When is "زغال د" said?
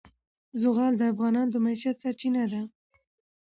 0.61-1.01